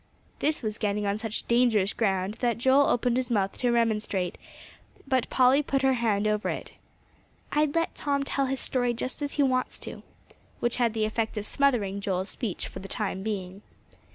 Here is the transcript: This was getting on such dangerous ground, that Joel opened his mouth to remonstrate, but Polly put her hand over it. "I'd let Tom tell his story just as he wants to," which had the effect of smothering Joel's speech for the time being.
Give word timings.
This 0.39 0.63
was 0.63 0.79
getting 0.79 1.05
on 1.05 1.19
such 1.19 1.47
dangerous 1.47 1.93
ground, 1.93 2.33
that 2.39 2.57
Joel 2.57 2.87
opened 2.87 3.17
his 3.17 3.29
mouth 3.29 3.55
to 3.59 3.71
remonstrate, 3.71 4.35
but 5.07 5.29
Polly 5.29 5.61
put 5.61 5.83
her 5.83 5.93
hand 5.93 6.25
over 6.27 6.49
it. 6.49 6.71
"I'd 7.51 7.75
let 7.75 7.93
Tom 7.93 8.23
tell 8.23 8.47
his 8.47 8.59
story 8.59 8.95
just 8.95 9.21
as 9.21 9.33
he 9.33 9.43
wants 9.43 9.77
to," 9.81 10.01
which 10.59 10.77
had 10.77 10.95
the 10.95 11.05
effect 11.05 11.37
of 11.37 11.45
smothering 11.45 12.01
Joel's 12.01 12.31
speech 12.31 12.67
for 12.67 12.79
the 12.79 12.87
time 12.87 13.21
being. 13.21 13.61